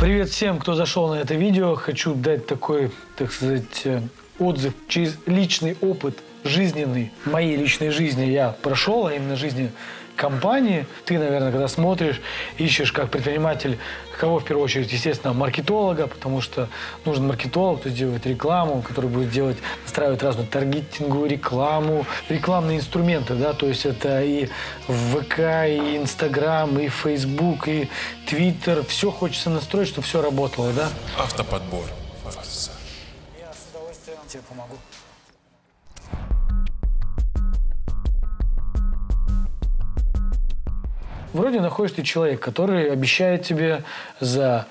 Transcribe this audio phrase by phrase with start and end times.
[0.00, 1.74] Привет всем, кто зашел на это видео.
[1.74, 4.00] Хочу дать такой, так сказать, э,
[4.38, 9.70] отзыв через личный опыт жизненный, моей личной жизни я прошел, а именно жизни
[10.20, 10.86] компании.
[11.06, 12.20] Ты, наверное, когда смотришь,
[12.58, 13.78] ищешь как предприниматель,
[14.18, 16.68] кого в первую очередь, естественно, маркетолога, потому что
[17.06, 23.54] нужен маркетолог, кто сделает рекламу, который будет делать, настраивать разную таргетинговую рекламу, рекламные инструменты, да,
[23.54, 24.48] то есть это и
[24.86, 27.88] ВК, и Инстаграм, и Фейсбук, и
[28.28, 30.90] Твиттер, все хочется настроить, чтобы все работало, да.
[31.18, 31.84] Автоподбор.
[32.26, 34.76] Я с удовольствием тебе помогу.
[41.32, 43.82] Вроде находишь ты человек, который обещает тебе
[44.18, 44.66] за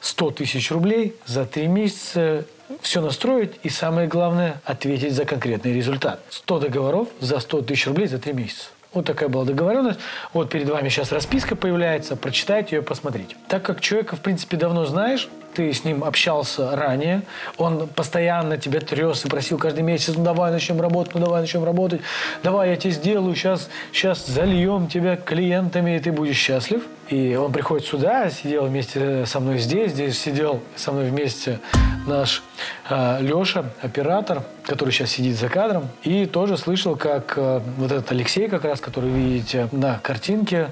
[0.00, 2.44] 100 тысяч рублей за три месяца
[2.80, 6.20] все настроить и, самое главное, ответить за конкретный результат.
[6.30, 8.68] 100 договоров за 100 тысяч рублей за три месяца.
[8.92, 10.00] Вот такая была договоренность.
[10.32, 12.16] Вот перед вами сейчас расписка появляется.
[12.16, 13.36] Прочитайте ее, посмотрите.
[13.48, 17.22] Так как человека, в принципе, давно знаешь, ты с ним общался ранее,
[17.58, 21.64] он постоянно тебя трес и просил каждый месяц, ну давай начнем работать, ну давай начнем
[21.64, 22.00] работать,
[22.42, 26.82] давай я тебе сделаю, сейчас, сейчас зальем тебя клиентами, и ты будешь счастлив.
[27.12, 31.60] И он приходит сюда, сидел вместе со мной здесь, здесь сидел со мной вместе
[32.06, 32.42] наш
[32.88, 38.10] э, Леша, оператор, который сейчас сидит за кадром, и тоже слышал, как э, вот этот
[38.12, 40.70] Алексей как раз, который видите на картинке,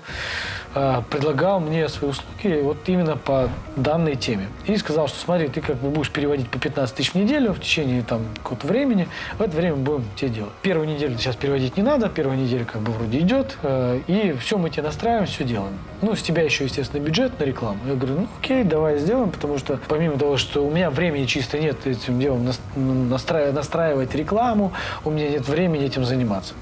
[0.74, 4.48] э, предлагал мне свои услуги вот именно по данной теме.
[4.66, 7.60] И сказал, что смотри, ты как бы будешь переводить по 15 тысяч в неделю в
[7.60, 10.52] течение там какого-то времени, в это время будем тебе делать.
[10.62, 14.58] Первую неделю сейчас переводить не надо, первая неделя как бы вроде идет, э, и все
[14.58, 15.78] мы тебе настраиваем, все делаем.
[16.02, 17.80] Ну, с тебя еще, естественно, бюджет на рекламу.
[17.86, 21.58] Я говорю, ну окей, давай сделаем, потому что помимо того, что у меня времени чисто
[21.58, 24.72] нет этим делом настраивать, рекламу,
[25.04, 26.54] у меня нет времени этим заниматься.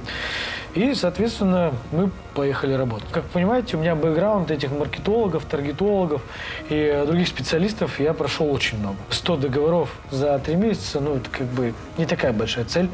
[0.75, 3.09] И, соответственно, мы поехали работать.
[3.11, 6.23] Как понимаете, у меня бэкграунд этих маркетологов, таргетологов
[6.69, 8.97] и других специалистов я прошел очень много.
[9.11, 12.89] 100 договоров за 3 месяца, ну, это как бы не такая большая цель.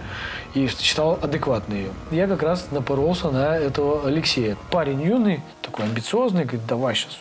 [0.54, 1.90] И считал адекватной ее.
[2.10, 4.56] Я как раз напоролся на этого Алексея.
[4.70, 7.18] Парень юный, такой амбициозный, говорит, давай сейчас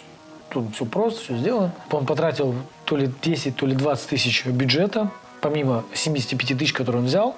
[0.49, 1.71] тут все просто, все сделаем.
[1.89, 2.53] Он потратил
[2.85, 5.09] то ли 10, то ли 20 тысяч бюджета,
[5.41, 7.35] помимо 75 тысяч, которые он взял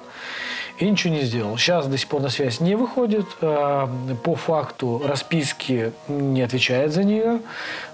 [0.77, 1.57] и ничего не сделал.
[1.57, 3.25] Сейчас до сих пор на связь не выходит.
[3.41, 3.89] А,
[4.23, 7.39] по факту расписки не отвечает за нее.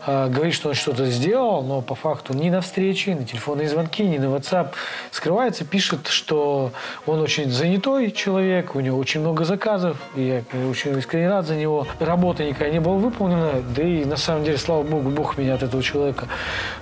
[0.06, 3.70] А, говорит, что он что-то сделал, но по факту ни на встречи, ни на телефонные
[3.70, 4.70] звонки, ни на WhatsApp
[5.12, 6.72] скрывается, пишет, что
[7.06, 11.56] он очень занятой человек, у него очень много заказов, и я очень искренне рад за
[11.56, 11.86] него.
[12.00, 15.62] Работа никакая не была выполнена, да и на самом деле, слава богу, Бог меня от
[15.62, 16.28] этого человека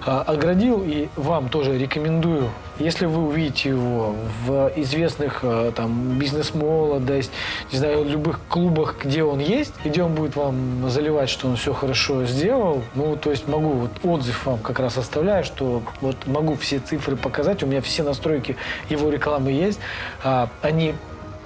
[0.05, 4.15] а, оградил, и вам тоже рекомендую, если вы увидите его
[4.45, 5.43] в известных
[5.75, 7.31] там там, бизнес-молодость,
[7.71, 11.55] не знаю, в любых клубах, где он есть, где он будет вам заливать, что он
[11.55, 12.83] все хорошо сделал.
[12.95, 17.15] Ну, то есть могу вот отзыв вам как раз оставляю, что вот могу все цифры
[17.15, 18.55] показать, у меня все настройки
[18.89, 19.79] его рекламы есть.
[20.23, 20.93] А, они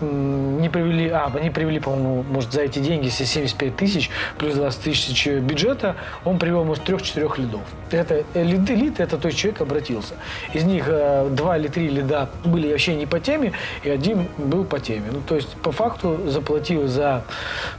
[0.04, 4.82] не привели, а, они привели, по-моему, может, за эти деньги, если 75 тысяч плюс 20
[4.82, 7.62] тысяч бюджета, он привел, может, трех-четырех лидов.
[7.92, 10.16] Это лиды, лид, это то есть человек обратился.
[10.54, 13.54] Из них э, два или три лида были вообще не по теме,
[13.84, 15.10] и один был по теме.
[15.12, 17.24] Ну, то есть, по факту, заплатил за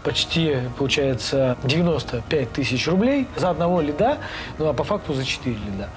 [0.03, 4.19] почти, получается, 95 тысяч рублей за одного лида,
[4.59, 5.89] ну, а по факту за 4 лида.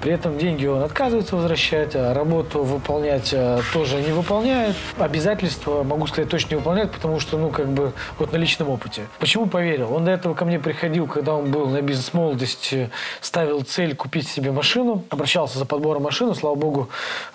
[0.00, 4.76] При этом деньги он отказывается возвращать, а работу выполнять э, тоже не выполняет.
[4.98, 9.06] Обязательства могу сказать, точно не выполняет, потому что, ну, как бы, вот на личном опыте.
[9.18, 9.94] Почему поверил?
[9.94, 12.90] Он до этого ко мне приходил, когда он был на бизнес-молодости,
[13.20, 16.88] ставил цель купить себе машину, обращался за подбором машины, слава богу,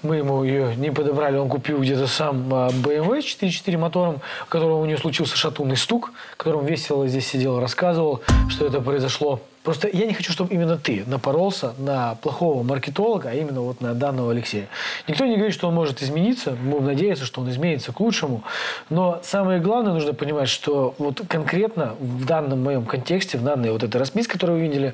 [0.03, 4.85] мы ему ее не подобрали, он купил где-то сам BMW 4.4 мотором, у которого у
[4.85, 10.13] него случился шатунный стук, которым весело здесь сидел, рассказывал, что это произошло Просто я не
[10.13, 14.69] хочу, чтобы именно ты напоролся на плохого маркетолога, а именно вот на данного Алексея.
[15.09, 16.51] Никто не говорит, что он может измениться.
[16.51, 18.45] Будем надеяться, что он изменится к лучшему.
[18.89, 23.83] Но самое главное, нужно понимать, что вот конкретно в данном моем контексте, в данной вот
[23.83, 24.93] этой расписке, которую вы видели,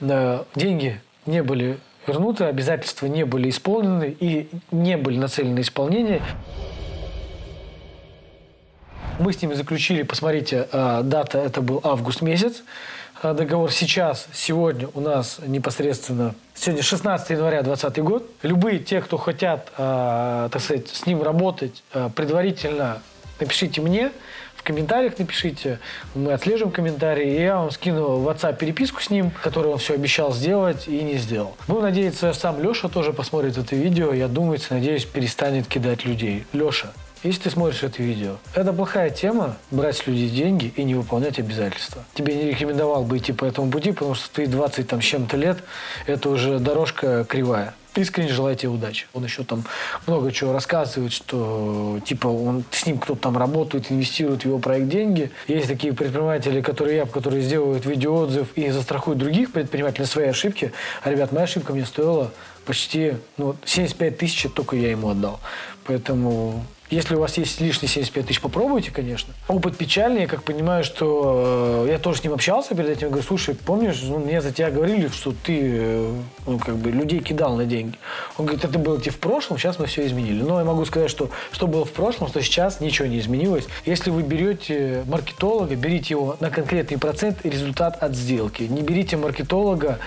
[0.00, 6.22] э, деньги не были вернуты, обязательства не были исполнены и не были нацелены на исполнение.
[9.18, 12.62] Мы с ними заключили, посмотрите, э, дата это был август месяц.
[13.26, 18.30] Э, договор сейчас, сегодня у нас непосредственно, сегодня 16 января 2020 год.
[18.42, 23.02] Любые те, кто хотят, э, так сказать, с ним работать, э, предварительно
[23.40, 24.12] напишите мне,
[24.54, 25.80] в комментариях напишите,
[26.14, 29.94] мы отслеживаем комментарии, и я вам скину в WhatsApp переписку с ним, которую он все
[29.94, 31.56] обещал сделать и не сделал.
[31.68, 36.46] Будем надеяться, сам Леша тоже посмотрит это видео, я думаю, надеюсь, перестанет кидать людей.
[36.52, 36.92] Леша,
[37.26, 41.38] если ты смотришь это видео, это плохая тема брать с людей деньги и не выполнять
[41.38, 42.04] обязательства.
[42.14, 45.36] Тебе не рекомендовал бы идти по этому пути, потому что ты 20 там, с чем-то
[45.36, 45.58] лет,
[46.06, 49.06] это уже дорожка кривая искренне желаю тебе удачи.
[49.14, 49.64] Он еще там
[50.06, 54.88] много чего рассказывает, что типа он с ним кто-то там работает, инвестирует в его проект
[54.88, 55.30] деньги.
[55.48, 60.72] Есть такие предприниматели, которые я, которые сделают видеоотзыв и застрахуют других предпринимателей на свои ошибки.
[61.02, 62.30] А, ребят, моя ошибка мне стоила
[62.66, 65.40] почти ну, 75 тысяч, только я ему отдал.
[65.84, 69.34] Поэтому если у вас есть лишние 75 тысяч, попробуйте, конечно.
[69.48, 73.24] Опыт печальный, я как понимаю, что э, я тоже с ним общался перед этим, говорю,
[73.26, 76.12] слушай, помнишь, ну, мне за тебя говорили, что ты э,
[76.46, 77.98] ну, как бы людей кидал на деньги.
[78.38, 80.42] Он говорит, это было тебе в прошлом, сейчас мы все изменили.
[80.42, 83.66] Но я могу сказать, что что было в прошлом, что сейчас ничего не изменилось.
[83.84, 88.62] Если вы берете маркетолога, берите его на конкретный процент и результат от сделки.
[88.62, 89.98] Не берите маркетолога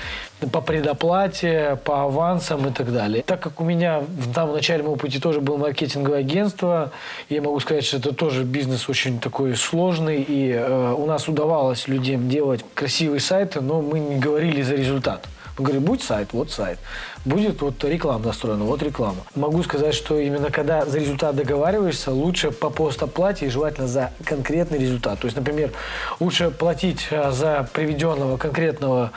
[0.54, 2.08] по предоплате, по
[2.50, 3.24] авансам и так далее.
[3.24, 6.92] Так как у меня в самом начале моего пути тоже было маркетинговое агентство,
[7.30, 11.88] я могу сказать, что это тоже бизнес очень такой сложный, и э, у нас удавалось
[11.88, 15.28] людям делать красивые сайты, но мы не говорили за результат.
[15.60, 16.80] Мы говорим, будь сайт, вот сайт.
[17.26, 19.18] Будет вот реклама настроена, вот реклама.
[19.36, 24.80] Могу сказать, что именно когда за результат договариваешься, лучше по постоплате и желательно за конкретный
[24.80, 25.20] результат.
[25.20, 25.74] То есть, например,
[26.22, 29.12] лучше платить э, за приведенного конкретного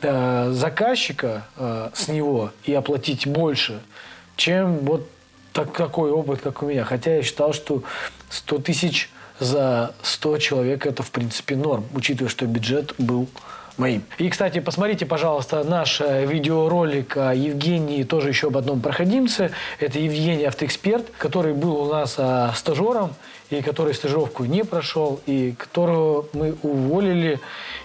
[0.00, 3.80] э, заказчика э, с него и оплатить больше,
[4.36, 5.08] чем вот
[5.52, 6.84] так, такой опыт, как у меня.
[6.84, 7.82] Хотя я считал, что
[8.30, 9.10] 100 тысяч
[9.40, 13.26] за 100 человек это, в принципе, норм, учитывая, что бюджет был
[13.78, 14.02] моим.
[14.18, 19.50] И, кстати, посмотрите, пожалуйста, наш э, видеоролик о Евгении, тоже еще об одном проходимце.
[19.78, 23.14] Это Евгений Автоэксперт, который был у нас а, стажером,
[23.50, 27.40] и который стажировку не прошел, и которого мы уволили,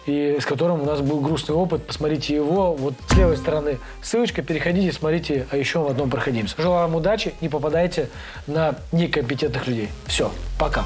[0.06, 1.86] и с которым у нас был грустный опыт.
[1.86, 2.74] Посмотрите его.
[2.74, 4.42] Вот с левой стороны ссылочка.
[4.42, 6.56] Переходите, смотрите, а еще в одном проходимся.
[6.58, 8.10] Желаю вам удачи, не попадайте
[8.48, 9.90] на некомпетентных людей.
[10.08, 10.86] Все, пока.